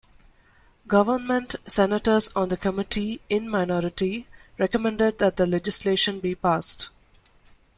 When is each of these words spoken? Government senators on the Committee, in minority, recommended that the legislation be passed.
Government 0.87 1.55
senators 1.67 2.29
on 2.35 2.49
the 2.49 2.57
Committee, 2.57 3.21
in 3.29 3.47
minority, 3.47 4.25
recommended 4.57 5.19
that 5.19 5.35
the 5.35 5.45
legislation 5.45 6.19
be 6.19 6.33
passed. 6.33 6.89